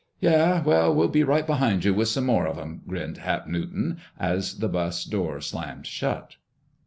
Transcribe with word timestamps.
"Yeh, 0.19 0.61
we'll 0.65 1.09
be 1.09 1.23
right 1.23 1.45
behind 1.45 1.85
you 1.85 1.93
with 1.93 2.07
some 2.07 2.25
more 2.25 2.47
of 2.47 2.57
'em!" 2.57 2.81
grinned 2.87 3.17
Hap 3.17 3.45
Newton, 3.45 3.99
as 4.19 4.57
the 4.57 4.67
bus 4.67 5.03
door 5.03 5.39
slammed 5.41 5.85
shut. 5.85 6.37